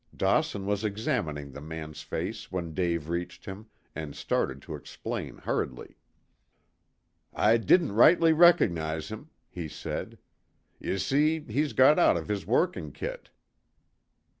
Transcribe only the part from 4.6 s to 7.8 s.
to explain hurriedly. "I